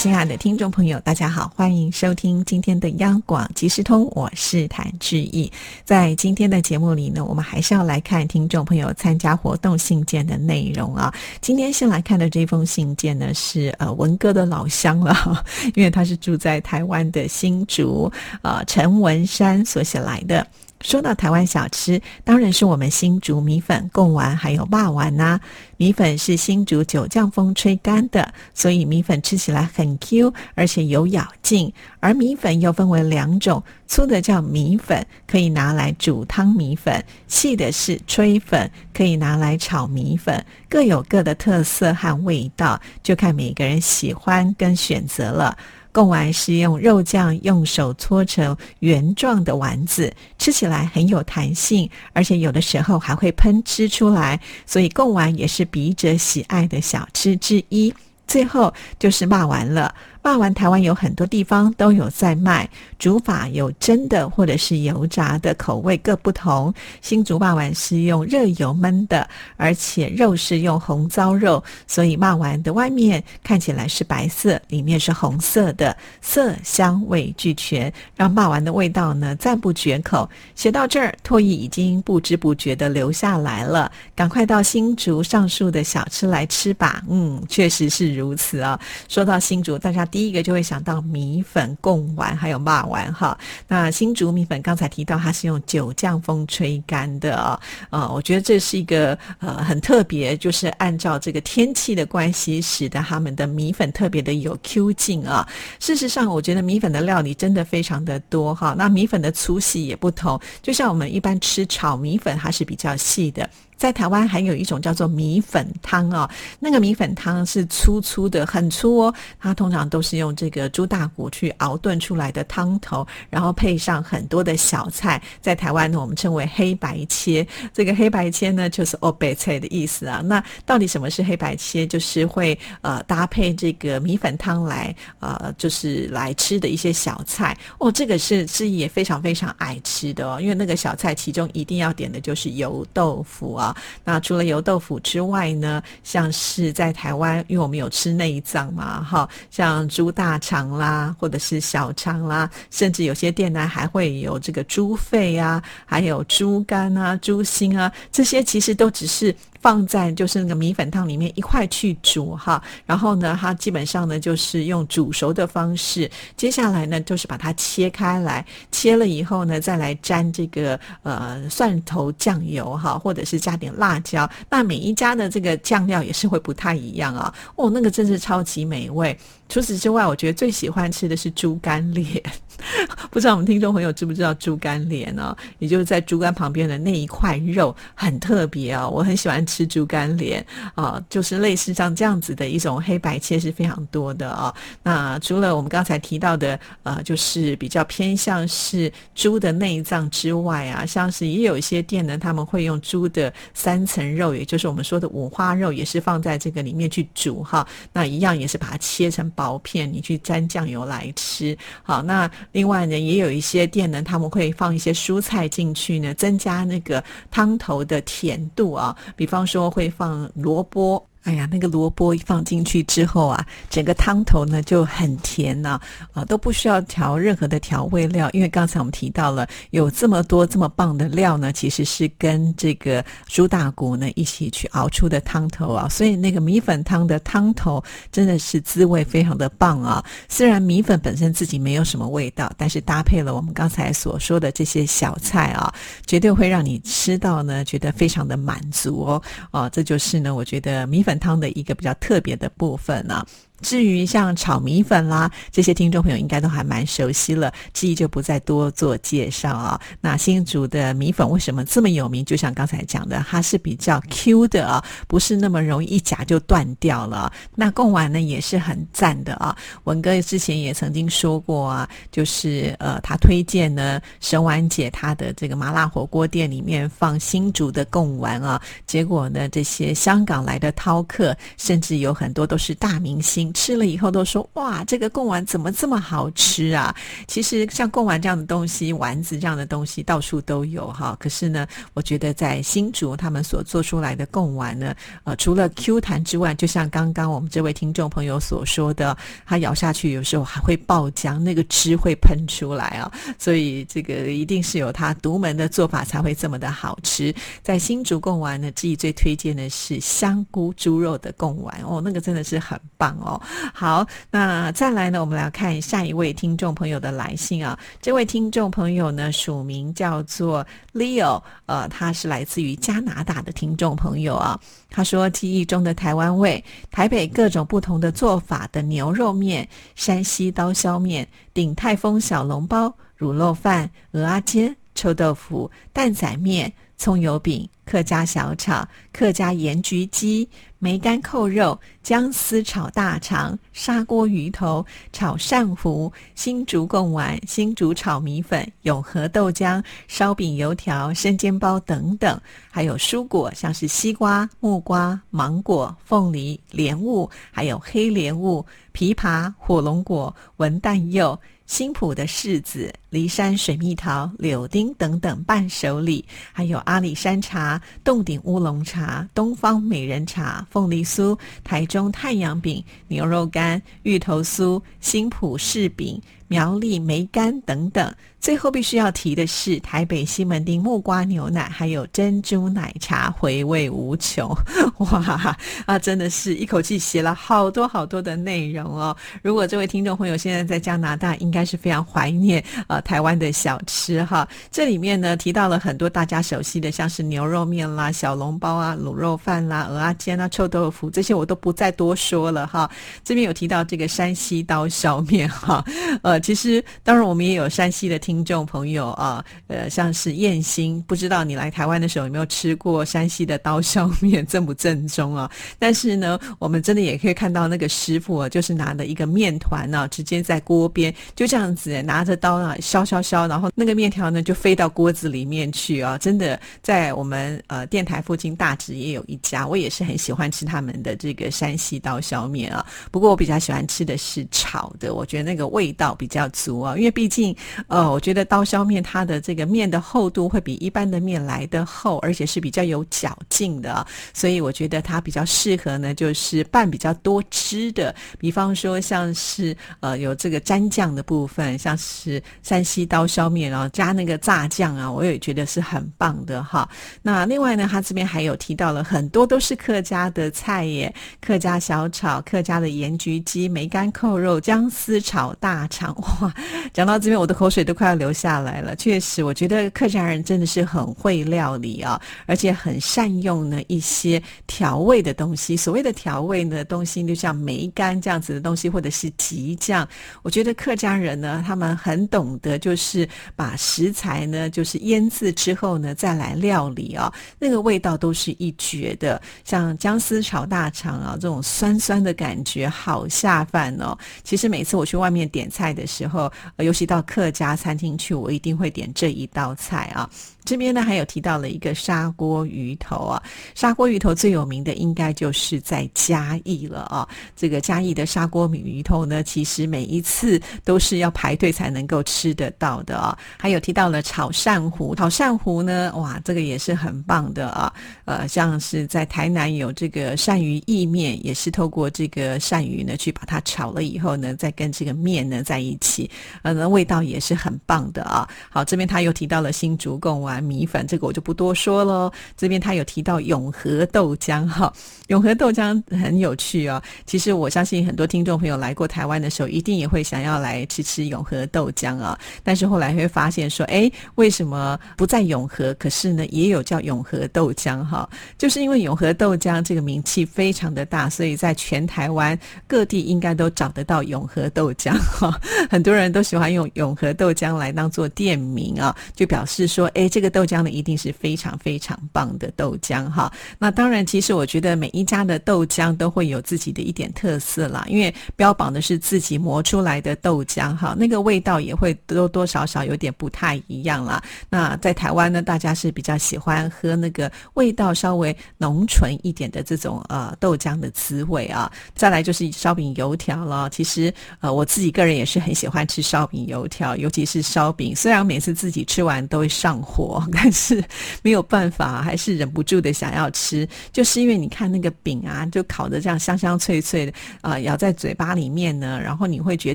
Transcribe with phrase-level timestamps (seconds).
[0.00, 5.52] 亲爱的听众朋友，大家好，欢迎收听今天的央广即时通，我是谭志毅。
[5.84, 11.12] 在今天的节目里呢，我们还是要来看听众朋友参加活动信件的内容啊。
[11.42, 15.44] 今天先来看的这封信件呢，是呃文哥的老乡了，
[15.74, 18.10] 因为他是住在台湾的新竹，
[18.40, 20.46] 呃陈文山所写来的。
[20.80, 25.38] 说到台湾小吃，当然是我们新竹米粉、贡丸还有霸丸呐。
[25.76, 31.72] 米粉是新竹九降风吹干的，所以米粉吃起来很 Q，而且有咬劲。
[32.00, 40.42] 而米粉又分为两种，粗的叫米粉，可以拿来煮汤米粉；细的是炊粉，可以拿来炒米粉。
[40.68, 45.56] 各有各的特色和味道，就看每个人喜欢跟选择了。
[45.92, 57.92] 贡丸是用肉酱用手搓成圆状的丸子，吃起来很有弹性，而且有的时候还会喷汁出来，所以贡丸也是笔者喜爱的小吃之一。
[58.26, 59.92] 最后就是骂完了。
[60.22, 62.68] 霸丸台湾有很多地方都有在卖，
[62.98, 66.72] 煮法有蒸的或者是油炸的，口味各不同。
[67.00, 80.28] 新竹霸丸是用热油焖的，而且肉是用红糟肉，所以霸丸的外面看起来是白色，里面是红色的，色香味俱全，让霸丸的味道呢赞不绝口。
[80.54, 87.02] 写到这儿，唾液已经不知不觉的流下来了，赶快到新竹上述的小吃来吃吧。
[87.08, 88.78] 嗯，确实是如此啊。
[89.08, 90.06] 说到新竹，大家。
[90.10, 93.38] 第一个就会想到米粉、贡丸还有骂丸哈。
[93.68, 105.46] 那新竹米粉刚才提到它是用九降风吹干的啊，呃，我觉得这是一个呃很特别，就是按照这个天气的关系，使得他们的米粉特别的有 Q 劲啊。
[105.78, 108.74] 事实上，我觉得米粉的料理真的非常的多哈。
[108.76, 113.48] 那米粉的粗细也不同，就像我们一般吃炒米粉，它是比较细的。
[113.80, 119.14] 在台湾还有一种叫做米粉汤啊，那个米粉汤是粗粗的，很粗哦。
[119.40, 125.20] 它通常都是用这个猪大骨去熬炖出来的汤头，然后配上很多的小菜。
[125.40, 127.46] 在台湾呢，我们称为黑白切。
[127.72, 130.20] 这个黑白切呢，就是哦白菜的意思啊。
[130.22, 131.86] 那到底什么是黑白切？
[131.86, 137.90] 就是会呃搭配这个米粉汤来呃，就是来吃的一些小菜哦。
[137.90, 143.69] 这个是志毅也非常非常爱吃的哦，因为那个小菜其中一定要点的就是油豆腐啊。
[144.04, 159.34] 那除了油豆腐之外呢，像是在台湾，因为我们有吃内脏嘛，哈，像猪大肠啦，或者是小肠啦，甚至有些店呢还会有这个猪肺啊，还有猪肝啊、猪心啊，这些其实都只是。
[159.60, 166.10] 放在就是那个米粉汤里面一块去煮哈，然后呢，它基本上呢就是用煮熟的方式。
[166.36, 174.28] 接下来呢，就是把它切开来，切了以后呢，再来沾这个呃蒜头酱油哈，或者是加点辣椒。
[174.48, 177.32] 那每一家的这个酱料也是会不太一样啊。
[177.56, 179.16] 哦，那个真是超级美味。
[179.48, 182.22] 除此之外，我觉得最喜欢吃的是猪肝脸。
[183.10, 185.36] 不知道我们听众朋友知不知道猪肝脸呢？
[185.58, 188.88] 也就是在猪肝旁边的那一块肉，很特别啊。
[188.88, 190.46] 我很喜欢吃猪肝脸
[190.76, 194.54] 啊，就是类似像这样子的一种黑白切是非常多的啊。
[194.84, 207.66] 那除了我们刚才提到的呃，就是比较偏向是猪的内脏之外啊，像是也有一些店呢，他们会用猪的三层肉，也就是我们说的五花肉，也是放在这个里面去煮哈。
[207.92, 211.58] 那一样也是把它切成薄片，你去沾酱油来吃。
[211.82, 212.30] 好，那。
[212.52, 218.96] 另外呢，也有一些店呢，他们会放一些蔬菜进去呢，增加那个汤头的甜度啊。
[219.16, 221.09] 比方说会放萝卜。
[221.24, 225.78] 哎呀，那个萝卜一放进去之后啊，整个汤头呢就很甜呐，
[226.14, 240.02] 啊都不需要调任何的调味料，因为刚才我们提到了有这么多这么棒的料呢，其实是跟这个猪大骨呢一起去熬出的汤头啊，所以那个米粉汤的汤头真的是滋味非常的棒啊。
[240.26, 245.70] 虽然米粉本身自己没有什么味道，但是搭配了我们刚才所说的这些小菜啊，
[246.06, 249.22] 绝对会让你吃到呢觉得非常的满足哦。
[249.50, 251.09] 啊，这就是呢，我觉得米粉。
[251.18, 253.24] 汤的一个比较特别的部分呢。
[253.62, 259.80] 至于像炒米粉啦，这些听众朋友应该都还蛮熟悉了，志毅就不再多做介绍啊。
[260.00, 262.24] 那新竹的米粉为什么这么有名？
[262.24, 267.32] 就像刚才讲的，它是比较 Q 的啊，不是那么容易一夹就断掉了。
[267.54, 269.56] 那贡丸呢也是很赞的啊。
[269.84, 283.49] 文哥之前也曾经说过啊，就是呃，他推荐呢沈婉姐她的这个麻辣火锅店里面放新竹的贡丸啊，结果呢这些香港来的饕客，甚至有很多都是大明星。
[283.52, 286.94] 吃了以后都说哇，这个贡丸怎么这么好吃啊？
[287.26, 291.16] 其实像贡丸这样的东西，丸子这样的东西到处都有哈。
[291.18, 294.94] 可是呢，我觉得在新竹他们所做出来的贡丸呢，
[295.24, 299.16] 呃，除了 Q 弹之外，就像刚刚我们这位听众朋友所说的，
[299.46, 303.10] 它咬下去有时候还会爆浆，那个汁会喷出来啊。
[303.38, 307.34] 所以这个一定是有它独门的做法才会这么的好吃。
[307.62, 313.39] 在新竹贡丸呢，自己最推荐的是香菇猪肉的贡丸哦，那个真的是很棒哦。
[313.72, 315.20] 好，那再来呢？
[315.20, 317.78] 我们来看下一位听众朋友的来信啊。
[318.00, 324.60] 这位听众朋友呢，署名叫做 Leo，呃，他是来自于加拿大的听众朋友啊。
[324.90, 336.72] 他说，记忆中的台湾味，台北各种不同的做法的牛肉面、山西刀削面、鼎泰丰小笼包、卤肉饭、鹅阿煎、臭豆腐、蛋仔面。
[337.00, 340.46] 葱油饼、客家小炒、客家盐焗鸡、
[340.78, 352.38] 梅干扣肉、姜丝炒大肠、砂锅鱼头、炒鳝糊、新竹贡丸、新竹炒米粉、永和豆浆、烧饼、油条、生煎包等等，
[352.70, 361.40] 还有蔬果，像是西瓜、木瓜、芒果、凤梨、莲雾，还有黑莲雾、枇杷、火龙果、文旦柚。
[361.66, 376.20] 新浦的柿子、梨山水蜜桃、柳丁等等伴手礼，还有阿里山茶、洞顶乌龙茶、东方美人茶、凤梨酥、台中太阳饼、牛肉干、芋头酥、新浦柿饼。
[376.46, 384.52] 苗栗梅干等等，最后必须要提的是台北西门町木瓜牛奶，还有珍珠奶茶，回味无穷。
[384.98, 385.54] 哇
[385.86, 389.16] 啊，真的是一口气写了好多好多的内容哦。
[389.42, 394.46] 如果这位听众朋友现在在加拿大，应该是非常怀念呃台湾的小吃哈。
[394.70, 402.90] 这里面呢提到了很多大家熟悉的，像是牛肉面啦、小笼包啊、卤肉饭啦、鹅啊煎啊、臭豆腐这些，我都不再多说了哈。
[403.24, 405.82] 这边有提到这个山西刀削面哈，
[406.22, 406.40] 呃。
[406.40, 415.48] 其实，当然我们也有山西的听众朋友啊，呃，像是燕兴，不知道你来台湾的时候有没有吃过山西的刀削面，正不正宗啊？
[415.78, 426.16] 但是呢，我们真的也可以看到那个师傅啊，就是拿的一个面团呢，直接在锅边就这样子拿着刀啊削削削，然后那个面条呢就飞到锅子里面去啊！
[426.16, 432.84] 真的，在我们呃电台附近大直也有一家，我也是很喜欢吃他们的这个山西刀削面啊。
[433.10, 436.30] 不过我比较喜欢吃的是炒的，我觉得那个味道比。
[436.30, 437.52] 较足啊，因为毕竟，
[437.88, 456.88] 呃，我觉得刀削面它的这个面的厚度会比一般的面来的厚，而且是比较有嚼劲的，所以我觉得它比较适合呢，就是拌比较多汁的，比方说像是呃有这个蘸酱的部分，像是山西刀削面，然后加那个炸酱啊，我也觉得是很棒的哈。
[457.22, 466.14] 那另外呢，他这边还有提到了很多都是客家的菜耶，客家小炒、客家的盐焗鸡、梅干扣肉、姜丝炒大肠。
[466.40, 466.54] 哇，
[466.92, 468.94] 讲到这边，我的口水都快要流下来了。
[468.96, 475.76] 确实，我觉得客家人真的是很会料理啊，而且很善用呢一些调味的东西。
[475.76, 480.06] 所谓的调味呢东西，就像梅干这样子的东西，或者是吉酱。
[480.42, 483.26] 我觉得客家人呢，他们很懂得，就是
[483.56, 489.40] 把食材呢，就是腌制之后呢，再来料理啊，那个味道都是一绝的。
[489.64, 494.14] 像姜丝炒大肠啊，这种酸酸的感觉，好下饭哦。
[494.44, 496.06] 其实每次我去外面点菜的。
[496.10, 500.28] 时候，尤其到客家餐厅去，我一定会点这一道菜啊。
[500.64, 503.42] 这边呢还有提到了一个砂锅鱼头啊，
[503.74, 507.28] 砂锅鱼头最有名的应该就是在嘉义了啊。
[507.56, 513.36] 这个嘉义的砂锅鱼头呢，其实每一次都是要排队才能够吃得到的啊。
[513.58, 517.92] 还有提到了炒鳝糊，炒鳝糊呢，哇，这个也是很棒的啊。
[518.26, 526.30] 呃，像是在台南有这个鳝鱼意面，也是透过这个鳝鱼呢去把它炒了以后呢，再跟这个面呢在一起，
[526.62, 528.48] 呃，味道也是很棒的啊。
[528.68, 530.59] 好，这边他又提到了新竹贡丸。
[530.60, 532.32] 米粉，这个我就不多说了。
[532.56, 534.92] 这边他有提到永和豆浆哈，
[535.28, 537.02] 永和豆浆很有趣哦。
[537.26, 542.38] 其实我相信很多听众朋友来过台湾的时候，一定也会想要来吃吃永和豆浆啊。
[542.62, 545.94] 但是后来会发现说，哎，为什么不在永和？
[545.94, 555.58] 可是呢，也有叫永和豆浆哈，就是因为永和豆浆这个名气非常的大，所以在全台湾各地应该都找得到永和豆浆哈。
[555.90, 563.52] 很多人都喜欢用永和豆浆来当做店名啊，就表示说，哎，这这个豆浆呢一定是非常非常棒的豆浆哈。
[563.78, 574.42] 那当然，其实我觉得每一家的豆浆都会有自己的一点特色啦，因为标榜的是自己磨出来的豆浆哈，那个味道也会多多少少有点不太一样啦。
[574.70, 581.92] 那在台湾呢，大家是比较喜欢喝那个味道稍微浓醇一点的这种呃豆浆的滋味啊。
[582.14, 591.02] 再来就是烧饼油条了，其实呃我自己个人也是很喜欢吃烧饼油条，尤其是烧饼，虽然每次自己吃完都会上火， 但是
[591.42, 597.32] 没有办法，还是忍不住的想要吃，就是因为你看那个饼啊，就烤的这样香香脆脆的
[597.62, 599.94] 啊，咬在嘴巴里面呢，然后你会觉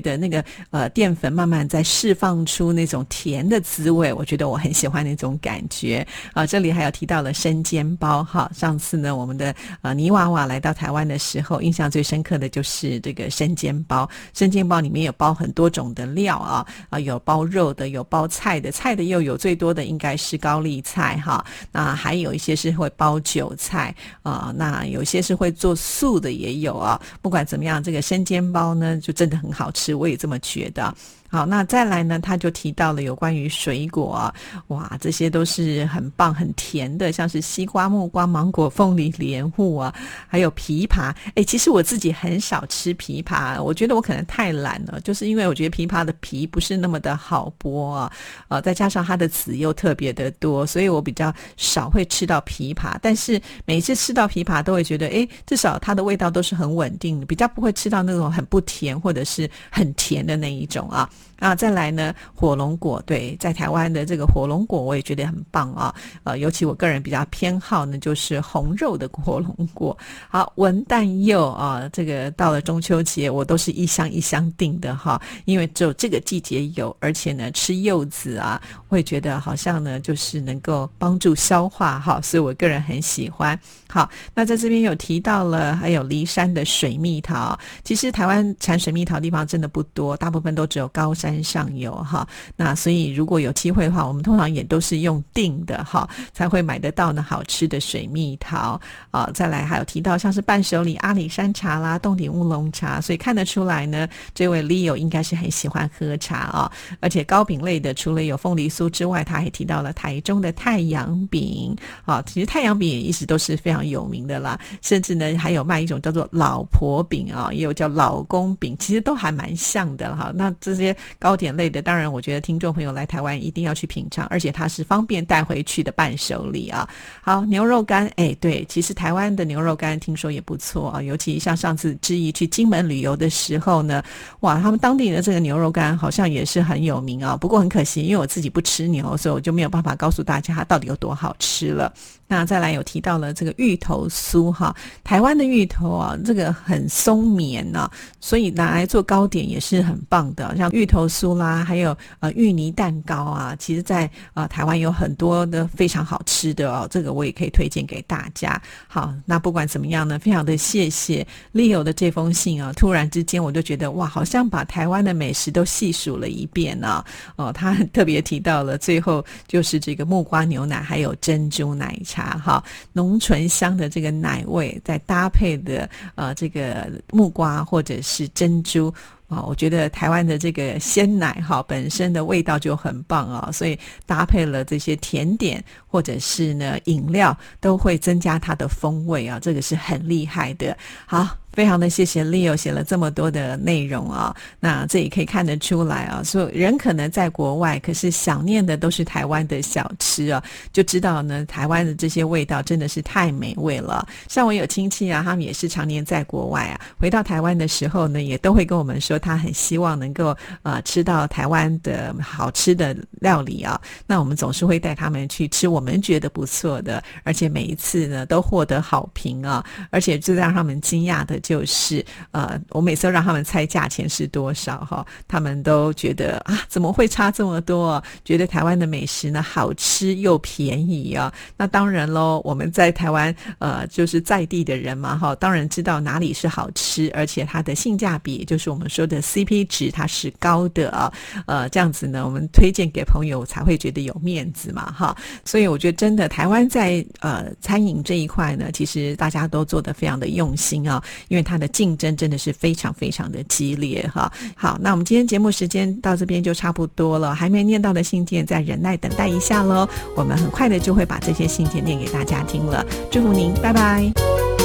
[0.00, 6.44] 得那个呃淀粉慢慢在释放出那种甜的滋味，我觉得我很喜欢那种感觉啊。
[6.44, 27.00] 这里还有提到了生煎包哈，上次呢我们的呃泥娃娃来到台湾的时候，印象最深刻的就是这个生煎包，生煎包里面有包很多种的料啊啊，有包肉的，有包菜的，菜的又有最多的应该是是高丽菜哈，那还有一些是会包韭菜啊，那有些是会做素的也有啊。
[27.22, 30.92] 不管怎么样，这个生煎包呢就真的很好吃，我也这么觉得。
[31.28, 32.18] 好，那再来呢？
[32.18, 34.32] 他就提到了有关于水果，
[34.68, 39.94] 哇，这些都是很棒、很甜的，像是西瓜、木瓜、芒果、凤梨、莲雾啊，
[40.28, 41.14] 还有枇杷。
[41.34, 48.12] 哎，其实我自己很少吃枇杷，我觉得我可能太懒了，就是因为我觉得枇杷的皮不是那么的好剥啊，
[48.48, 52.96] 呃，再加上它的籽又特别的多，所以我比较少会吃到枇杷。
[53.02, 61.08] 但是每次吃到枇杷，都会觉得，哎，至少它的味道都是很稳定的，比较不会吃到那种很不甜或者是很甜的那一种啊。
[61.38, 65.94] 啊，再来呢，火龙果对，在台湾的这个火龙果我也觉得很棒啊，
[66.24, 69.96] 呃，尤其我个人比较偏好呢，就是红肉的火龙果。
[70.30, 78.58] 好，文旦柚啊，这个到了中秋节，我都是一箱一箱订的哈，因为只有这个季节有，而且呢，吃柚子啊，
[78.88, 83.58] 会觉得好像呢，就是能够帮助消化哈，所以我个人很喜欢。
[83.88, 91.16] 好，那在这边有提到了，还有骊山的水蜜桃，其实台湾产水蜜桃地方真的不多，大部分都只有高高。
[91.16, 98.78] 山上有哈，那所以如果有机会的话，我们通常也都是用订的哈，才会买得到呢好吃的水蜜桃
[99.10, 99.30] 啊。
[99.32, 106.70] 再来还有提到像是伴手礼阿里山茶啦、洞顶乌龙茶，所以看得出来呢，这位 Leo 应该是很喜欢喝茶啊。
[107.00, 112.22] 而且糕饼类的，除了有凤梨酥之外，他还提到了台中的太阳饼啊。
[112.26, 120.30] 其实太阳饼也一直都是非常有名的啦，甚至呢还有卖一种叫做老婆饼啊，也有叫老公饼，其实都还蛮像的哈。
[120.34, 120.95] 那这些。
[121.18, 126.88] 糕点类的，当然，我觉得听众朋友来台湾一定要去品尝，而且它是方便带回去的伴手礼啊。
[127.22, 134.02] 好，牛肉干，哎，对，其实台湾的牛肉干听说也不错啊，尤其像上次志毅去金门旅游的时候呢，
[134.40, 137.36] 哇，他们当地的这个牛肉干好像也是很有名啊。
[137.36, 141.92] 不过很可惜，因为我自己不吃牛，所以我就没有办法告诉大家它到底有多好吃了。
[142.28, 144.74] 那再来有提到了这个芋头酥哈，
[145.04, 147.88] 台湾的芋头啊，这个很松绵呐，
[148.20, 158.60] 所以拿来做糕点也是很棒的，像芋芋头酥啦，还有呃芋泥蛋糕啊，其实在呃台湾有很多的非常好吃的哦，这个我也可以推荐给大家。
[158.86, 167.04] 好，那不管怎么样呢，非常的谢谢 Leo 的这封信啊，突然之间我就觉得哇，好像把台湾的美食都细数了一遍呢。
[167.36, 172.16] 哦，他特别提到了最后就是这个木瓜牛奶还有珍珠奶茶。
[172.16, 172.64] 茶哈，
[172.94, 178.90] 浓醇香的这个奶味，再搭配的呃这个木瓜或者是珍珠
[179.28, 185.62] 啊，我觉得台湾的这个鲜奶哈本身的味道就很棒啊，所以搭配了这些甜点
[185.96, 190.76] 或者是呢饮料，都会增加它的风味啊，这个是很厉害的。
[191.06, 191.26] 好。
[191.56, 204.06] 非常的谢谢 Leo 写了这么多的内容啊，那这也可以看得出来啊，说人可能在国外，可是想念的都是台湾的小吃啊，就知道呢，台湾的这些味道真的是太美味了。
[204.28, 213.80] 像我有亲戚啊，他们也是常年在国外啊，回到台湾的时候呢，也都会跟我们说，他很希望能够呃吃到台湾的好吃的料理啊。
[214.06, 221.38] 那我们总是会带他们去吃我们们觉得不错的，而且每一次呢都获得好评啊，而且最让他们惊讶的。
[221.40, 228.02] 就是呃，我每次都让他们猜价钱是多少哈，他们都觉得啊，怎么会差这么多？
[228.24, 231.32] 觉得台湾的美食呢好吃又便宜啊。
[231.56, 241.12] 那当然喽，我们在台湾呃，就是在地的人嘛哈，当然知道哪里是好吃，而且它的性价比，就是我们说的 CP 值，它是高的啊。
[241.46, 245.14] 呃，这样子呢，我们推荐给朋友才会觉得有面子嘛哈。
[245.44, 254.32] 所以我我觉得真的台湾在呃餐饮这一块呢，其实大家都做得非常的用心啊，因为它的竞争真的是非常非常的激烈哈。
[254.54, 262.82] 好，那我们今天节目时间到这边就差不多了，还没念到的信件再忍耐等待一下喽，我们很快的就会把这些信件念给大家听了。
[263.10, 264.55] 祝福您，拜拜。